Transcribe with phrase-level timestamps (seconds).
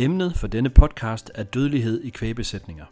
[0.00, 2.84] Emnet for denne podcast er dødelighed i kvægbesætninger.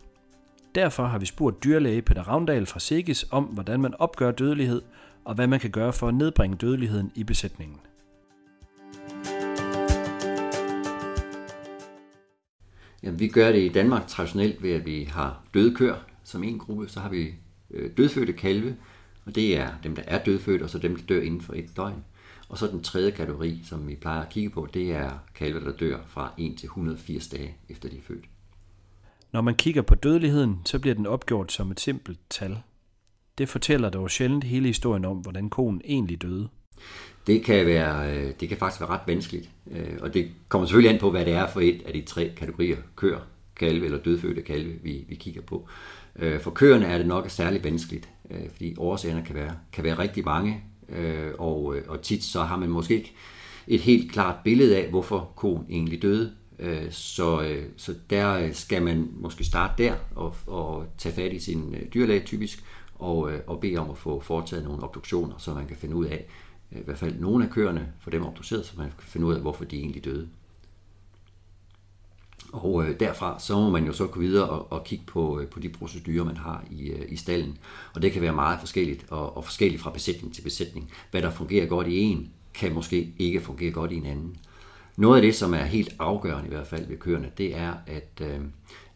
[0.74, 4.82] Derfor har vi spurgt dyrlæge Peter Ravndal fra Segis om, hvordan man opgør dødelighed,
[5.24, 7.76] og hvad man kan gøre for at nedbringe dødeligheden i besætningen.
[13.02, 16.58] Jamen, vi gør det i Danmark traditionelt ved, at vi har døde køer som en
[16.58, 16.88] gruppe.
[16.88, 17.34] Så har vi
[17.70, 18.76] øh, dødfødte kalve,
[19.24, 21.76] og det er dem, der er dødfødte, og så dem, der dør inden for et
[21.76, 22.04] døgn.
[22.48, 25.72] Og så den tredje kategori, som vi plejer at kigge på, det er kalve, der
[25.72, 28.24] dør fra 1 til 180 dage efter de er født.
[29.32, 32.58] Når man kigger på dødeligheden, så bliver den opgjort som et simpelt tal.
[33.38, 36.48] Det fortæller dog sjældent hele historien om, hvordan konen egentlig døde.
[37.26, 40.94] Det kan, være, øh, det kan faktisk være ret vanskeligt, øh, og det kommer selvfølgelig
[40.94, 43.18] an på, hvad det er for et af de tre kategorier, køer,
[43.56, 45.68] kalve eller dødfødte kalve, vi, vi kigger på.
[46.16, 48.08] Øh, for køerne er det nok særligt vanskeligt,
[48.52, 52.56] fordi årsagerne kan være, kan være rigtig mange, Øh, og, øh, og tit så har
[52.56, 53.14] man måske ikke
[53.66, 56.32] et helt klart billede af, hvorfor konen egentlig døde.
[56.58, 61.38] Øh, så, øh, så der skal man måske starte der og, og tage fat i
[61.38, 65.76] sin dyrlæge typisk, og, og bede om at få foretaget nogle obduktioner, så man kan
[65.76, 66.26] finde ud af,
[66.70, 69.40] i hvert fald nogle af køerne, for dem obduceret, så man kan finde ud af,
[69.40, 70.28] hvorfor de egentlig døde.
[72.52, 75.46] Og øh, derfra så må man jo så gå videre og, og kigge på, øh,
[75.46, 77.58] på de procedurer, man har i, øh, i stallen.
[77.94, 80.90] Og det kan være meget forskelligt, og, og forskelligt fra besætning til besætning.
[81.10, 84.36] Hvad der fungerer godt i en, kan måske ikke fungere godt i en anden.
[84.96, 88.20] Noget af det, som er helt afgørende i hvert fald ved køerne, det er, at,
[88.20, 88.40] øh,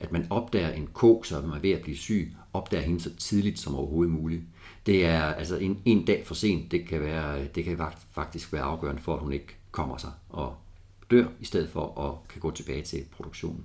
[0.00, 3.59] at man opdager en ko, som er ved at blive syg, opdager hende så tidligt
[3.59, 4.42] som overhovedet muligt.
[4.87, 7.78] Det er altså en, en dag for sent, det kan, være, det kan
[8.11, 10.56] faktisk være afgørende for, at hun ikke kommer sig og
[11.12, 13.64] dør, i stedet for at kan gå tilbage til produktionen.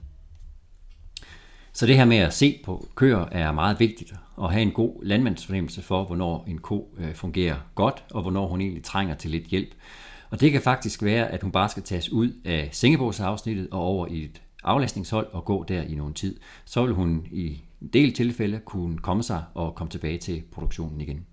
[1.73, 5.03] Så det her med at se på køer er meget vigtigt, og have en god
[5.03, 9.43] landmandsfornemmelse for, hvornår en ko øh, fungerer godt, og hvornår hun egentlig trænger til lidt
[9.43, 9.69] hjælp.
[10.29, 14.07] Og det kan faktisk være, at hun bare skal tages ud af sengebogsafsnittet og over
[14.07, 16.39] i et aflastningshold og gå der i nogen tid.
[16.65, 21.01] Så vil hun i en del tilfælde kunne komme sig og komme tilbage til produktionen
[21.01, 21.25] igen.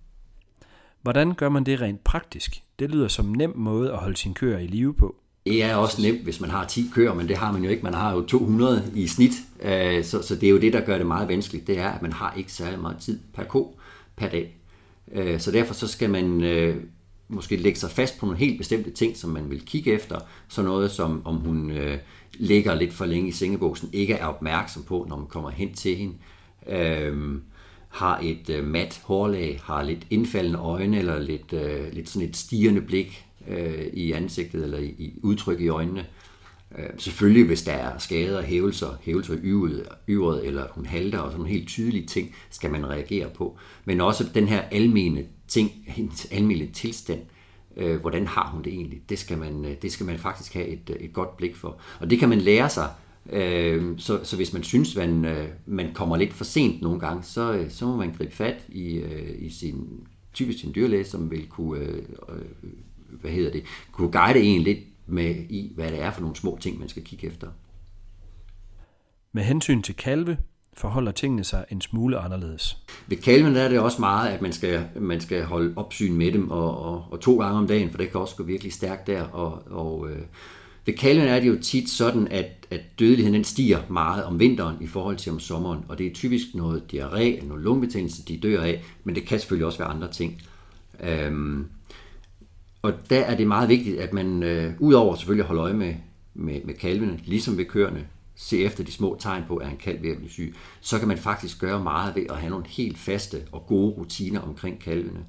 [1.03, 2.63] Hvordan gør man det rent praktisk?
[2.79, 5.24] Det lyder som en nem måde at holde sine køer i live på.
[5.47, 7.83] Det er også nemt, hvis man har 10 køer, men det har man jo ikke.
[7.83, 9.33] Man har jo 200 i snit,
[9.63, 11.67] øh, så, så det er jo det, der gør det meget vanskeligt.
[11.67, 13.79] Det er, at man har ikke særlig meget tid per ko
[14.17, 14.57] per dag.
[15.13, 16.77] Øh, så derfor så skal man øh,
[17.29, 20.19] måske lægge sig fast på nogle helt bestemte ting, som man vil kigge efter.
[20.49, 21.73] Så noget som, om hun
[22.35, 25.97] ligger lidt for længe i sengeboksen, ikke er opmærksom på, når man kommer hen til
[25.97, 26.15] hende.
[26.69, 27.43] Øhm,
[27.89, 32.81] har et mat hårlag, har lidt indfaldende øjne, eller lidt, øh, lidt sådan et stigende
[32.81, 36.07] blik, øh, i ansigtet eller i, i udtryk i øjnene.
[36.79, 39.39] Øh, selvfølgelig, hvis der er skader, hævelser, hævelser i
[40.09, 43.59] yveret, eller hun halter og sådan nogle helt tydelige ting, skal man reagere på.
[43.85, 47.21] Men også den her almene ting, hendes almene tilstand,
[47.77, 49.03] øh, hvordan har hun det egentlig?
[49.09, 51.81] Det skal man, øh, det skal man faktisk have et, øh, et godt blik for.
[52.01, 52.91] Og det kan man lære sig,
[53.33, 57.23] øh, så, så hvis man synes, man, øh, man kommer lidt for sent nogle gange,
[57.23, 59.03] så, så må man gribe fat i,
[59.39, 62.03] i sin, typisk sin dyrlæge, som vil kunne øh,
[63.21, 66.59] hvad hedder det, kunne guide en lidt med i, hvad det er for nogle små
[66.61, 67.49] ting, man skal kigge efter.
[69.33, 70.39] Med hensyn til kalve,
[70.77, 72.79] forholder tingene sig en smule anderledes.
[73.07, 76.51] Ved kalven er det også meget, at man skal, man skal holde opsyn med dem,
[76.51, 79.23] og, og, og to gange om dagen, for det kan også gå virkelig stærkt der.
[79.23, 80.23] Og, og øh,
[80.87, 84.77] ved kalven er det jo tit sådan, at, at dødeligheden den stiger meget om vinteren
[84.81, 88.63] i forhold til om sommeren, og det er typisk noget diarré, noget lungebetændelse, de dør
[88.63, 90.43] af, men det kan selvfølgelig også være andre ting.
[91.01, 91.67] Øhm,
[92.85, 95.95] og der er det meget vigtigt, at man øh, udover selvfølgelig at holde øje med,
[96.35, 100.03] med, med kalvene, ligesom ved køerne, se efter de små tegn på, at en kalv
[100.03, 102.99] ved at blive syg, så kan man faktisk gøre meget ved at have nogle helt
[102.99, 105.25] faste og gode rutiner omkring kalvene.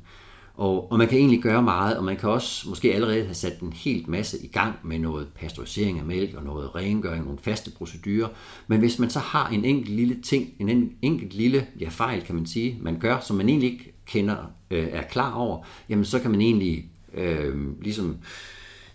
[0.55, 3.59] Og, og man kan egentlig gøre meget, og man kan også måske allerede have sat
[3.59, 7.71] en helt masse i gang med noget pasteurisering af mælk og noget rengøring, nogle faste
[7.71, 8.27] procedurer.
[8.67, 12.35] Men hvis man så har en enkelt lille ting, en enkelt lille ja, fejl, kan
[12.35, 14.37] man sige, man gør, som man egentlig ikke kender,
[14.71, 18.17] øh, er klar over, jamen så kan man egentlig øh, ligesom,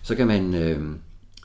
[0.02, 0.96] så kan man øh,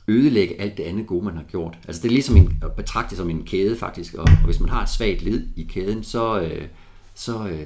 [0.07, 1.77] ødelægge alt det andet gode, man har gjort.
[1.87, 4.69] Altså det er ligesom en, at betragte som en kæde faktisk, og, og hvis man
[4.69, 6.67] har et svagt led i kæden, så, øh,
[7.13, 7.65] så, øh,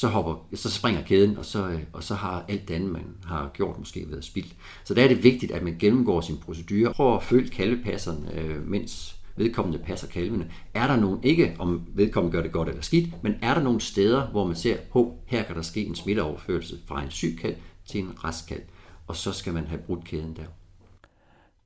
[0.00, 3.04] så, hopper, så springer kæden, og så, øh, og så har alt det andet, man
[3.24, 4.54] har gjort, måske været spildt.
[4.84, 6.92] Så der er det vigtigt, at man gennemgår sin procedure.
[6.92, 10.50] Prøv at følge kalvepasseren, øh, mens vedkommende passer kalvene.
[10.74, 13.80] Er der nogen, ikke om vedkommende gør det godt eller skidt, men er der nogle
[13.80, 17.54] steder, hvor man ser, på, her kan der ske en smitteoverførelse fra en syg kalv
[17.90, 18.62] til en rask kalv,
[19.06, 20.42] og så skal man have brudt kæden der.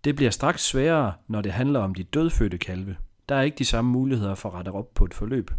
[0.05, 2.97] Det bliver straks sværere, når det handler om de dødfødte kalve.
[3.29, 5.51] Der er ikke de samme muligheder for at rette op på et forløb.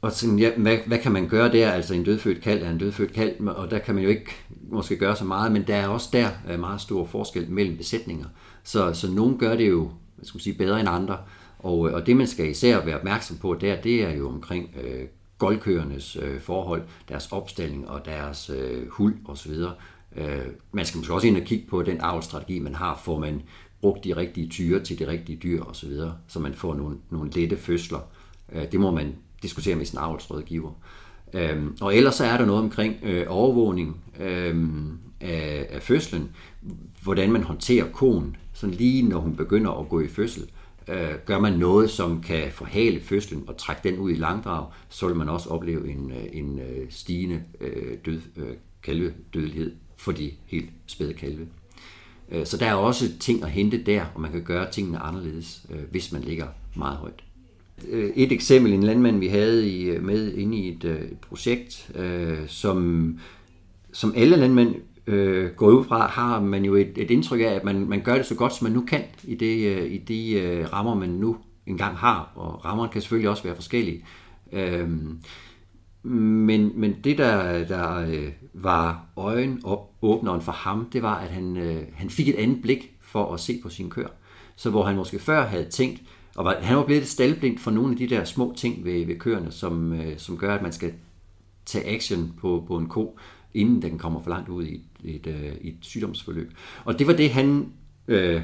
[0.00, 1.72] Og sådan, ja, hvad, hvad kan man gøre der?
[1.72, 4.30] Altså en dødfødt kalv er en dødfødt kalv, og der kan man jo ikke
[4.62, 8.26] måske gøre så meget, men der er også der meget stor forskel mellem besætninger.
[8.64, 9.90] Så, så nogen gør det jo
[10.34, 11.18] man sige, bedre end andre.
[11.58, 15.04] Og, og det man skal især være opmærksom på der, det er jo omkring øh,
[15.40, 19.52] goldkøernes øh, forhold, deres opstilling og deres øh, hul osv.
[20.16, 23.42] Øh, man skal måske også ind og kigge på den avlstrategi, man har, får man
[23.80, 26.96] brugt de rigtige tyre til de rigtige dyr osv., så, videre, så man får nogle,
[27.10, 28.00] nogle lette fødsler.
[28.52, 30.72] Øh, det må man diskutere med sin avlsrådgiver.
[31.32, 34.56] Øh, og ellers så er der noget omkring øh, overvågning øh,
[35.20, 36.30] af, af fødslen,
[37.02, 40.42] hvordan man håndterer konen, sådan lige når hun begynder at gå i fødsel.
[40.42, 40.59] Øh,
[40.90, 45.06] øh, gør man noget, som kan forhale fødslen og trække den ud i langdrag, så
[45.06, 50.30] vil man også opleve en, øh, en øh, stigende øh, død, øh, kalvedødelighed for de
[50.46, 51.46] helt spæde kalve.
[52.30, 55.66] Øh, så der er også ting at hente der, og man kan gøre tingene anderledes,
[55.70, 56.46] øh, hvis man ligger
[56.76, 57.24] meget højt.
[57.88, 61.90] Øh, et eksempel, en landmand vi havde i, med inde i et, et projekt,
[62.46, 63.18] som,
[63.92, 64.74] som alle landmænd
[65.06, 68.14] øh, går ud fra, har man jo et, et indtryk af, at man, man gør
[68.14, 71.08] det så godt, som man nu kan i, det, øh, i de øh, rammer, man
[71.08, 71.36] nu
[71.66, 72.32] engang har.
[72.34, 74.04] Og rammerne kan selvfølgelig også være forskellige.
[74.52, 74.88] Øh,
[76.02, 81.82] men, men det, der, der øh, var øjenåbneren for ham, det var, at han, øh,
[81.94, 84.06] han fik et andet blik for at se på sin kør.
[84.56, 86.02] Så hvor han måske før havde tænkt,
[86.36, 89.18] og var, han var blevet staldblind for nogle af de der små ting ved, ved
[89.18, 90.92] køerne, som, øh, som gør, at man skal
[91.66, 93.18] tage action på, på en ko,
[93.54, 96.52] inden den kommer for langt ud i et, et, øh, et sygdomsforløb.
[96.84, 97.72] Og det var det, han
[98.08, 98.42] øh,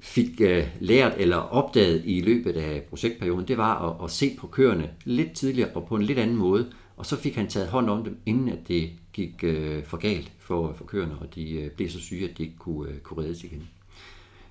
[0.00, 4.46] fik øh, lært eller opdaget i løbet af projektperioden, det var at, at se på
[4.46, 6.72] køerne lidt tidligere og på en lidt anden måde.
[6.96, 10.32] Og så fik han taget hånd om dem, inden at det gik øh, for galt
[10.38, 13.22] for, for køerne, og de øh, blev så syge, at de ikke kunne, øh, kunne
[13.22, 13.68] reddes igen.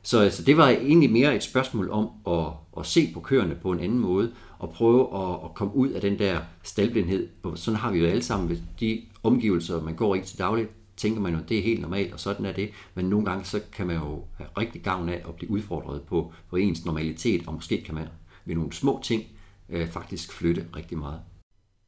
[0.03, 3.71] Så altså, det var egentlig mere et spørgsmål om at, at se på køerne på
[3.71, 7.30] en anden måde, og prøve at, at komme ud af den der staldblindhed.
[7.56, 10.69] Sådan har vi jo alle sammen ved de omgivelser, man går i til dagligt
[11.01, 12.69] tænker man jo, det er helt normalt, og sådan er det.
[12.95, 16.33] Men nogle gange, så kan man jo have rigtig gavn af at blive udfordret på,
[16.50, 18.07] på ens normalitet, og måske kan man
[18.45, 19.24] ved nogle små ting
[19.69, 21.19] øh, faktisk flytte rigtig meget.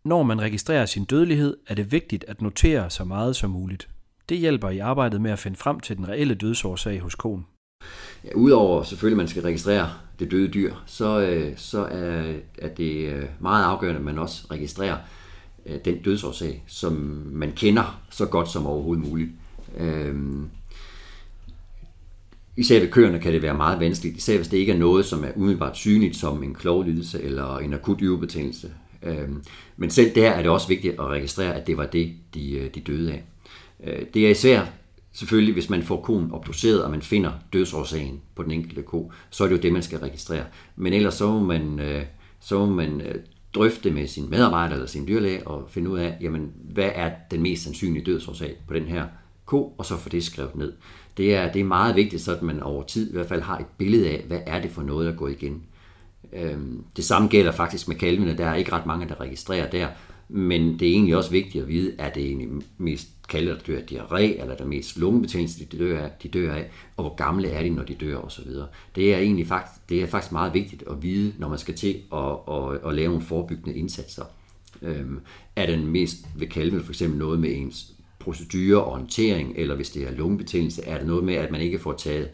[0.06, 3.90] Når man registrerer sin dødelighed, er det vigtigt at notere så meget som muligt.
[4.30, 7.46] Det hjælper i arbejdet med at finde frem til den reelle dødsårsag hos konen.
[8.26, 9.90] Ja, Udover selvfølgelig, at man skal registrere
[10.20, 14.44] det døde dyr, så, øh, så er, er det øh, meget afgørende, at man også
[14.52, 14.98] registrerer
[15.66, 16.94] øh, den dødsårsag, som
[17.32, 19.30] man kender så godt som overhovedet muligt.
[19.78, 20.16] Øh,
[22.58, 25.24] især ved køerne kan det være meget vanskeligt, især hvis det ikke er noget, som
[25.24, 28.72] er umiddelbart synligt som en klovlidelse eller en akut yverbetændelse.
[29.04, 29.30] Øh,
[29.78, 32.76] men selv der er det også vigtigt at registrere, at det var det, de, øh,
[32.76, 33.24] de døde af.
[33.84, 34.66] Øh, det er især
[35.14, 39.44] selvfølgelig, hvis man får konen obduceret, og man finder dødsårsagen på den enkelte ko, så
[39.44, 40.46] er det jo det, man skal registrere.
[40.76, 42.04] Men ellers så må man, øh,
[42.40, 43.16] så må man øh,
[43.54, 47.42] drøfte med sin medarbejder eller sin dyrlæge og finde ud af, jamen, hvad er den
[47.42, 49.06] mest sandsynlige dødsårsag på den her
[49.46, 50.74] ko, og så få det skrevet ned.
[51.18, 53.58] Det er, det er meget vigtigt, så at man over tid i hvert fald har
[53.58, 55.64] et billede af, hvad er det for noget, der går igen.
[56.34, 58.38] Øhm, det samme gælder faktisk med kalvene.
[58.38, 59.88] Der er ikke ret mange, der registrerer der.
[60.30, 63.78] Men det er egentlig også vigtigt at vide, er det egentlig mest kalde, der dør
[63.78, 67.48] af diarré, eller der mest lungebetændelse, de dør af, de dør af, og hvor gamle
[67.48, 68.46] er de, når de dør osv.
[68.96, 71.96] Det er egentlig faktisk, det er faktisk meget vigtigt at vide, når man skal til
[72.14, 74.24] at, at, at lave nogle forebyggende indsatser.
[74.82, 75.20] Øhm,
[75.56, 79.90] er den mest ved kalve for eksempel noget med ens procedure og orientering, eller hvis
[79.90, 82.30] det er lungebetændelse, er det noget med, at man ikke får taget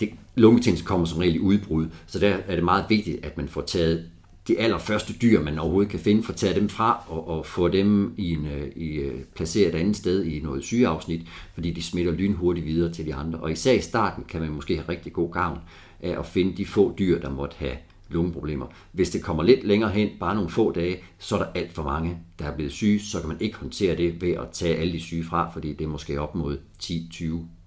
[0.00, 3.48] det, lungebetændelse kommer som regel i udbrud, så der er det meget vigtigt, at man
[3.48, 4.10] får taget
[4.48, 7.68] de allerførste dyr, man overhovedet kan finde, for at tage dem fra og, og få
[7.68, 11.20] dem i en, øh, i, øh, placeret et andet sted i noget sygeafsnit,
[11.54, 13.38] fordi de smitter lynhurtigt videre til de andre.
[13.38, 15.58] Og især i starten kan man måske have rigtig god gavn
[16.00, 17.76] af at finde de få dyr, der måtte have
[18.08, 18.66] lungeproblemer.
[18.92, 21.82] Hvis det kommer lidt længere hen, bare nogle få dage, så er der alt for
[21.82, 24.92] mange, der er blevet syge, så kan man ikke håndtere det ved at tage alle
[24.92, 27.61] de syge fra, fordi det er måske op mod 10-20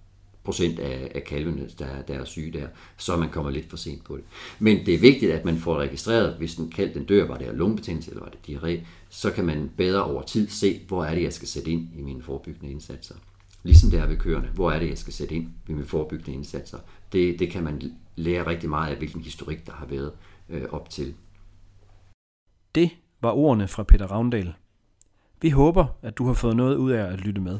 [0.46, 4.04] procent af, af kalvene, der, der er syge der, så man kommer lidt for sent
[4.04, 4.24] på det.
[4.60, 7.48] Men det er vigtigt, at man får registreret, hvis den kalv den dør, var det
[7.54, 11.24] lungebetændelse eller var det diarré, så kan man bedre over tid se, hvor er det,
[11.24, 13.16] jeg skal sætte ind i mine forebyggende indsatser.
[13.64, 16.34] Ligesom det er ved køerne, hvor er det, jeg skal sætte ind i mine forebyggende
[16.34, 16.78] indsatser.
[17.12, 17.82] Det, det kan man
[18.16, 20.12] lære rigtig meget af, hvilken historik, der har været
[20.50, 21.14] øh, op til.
[22.76, 22.90] Det
[23.22, 24.54] var ordene fra Peter Ravndal.
[25.42, 27.60] Vi håber, at du har fået noget ud af at lytte med.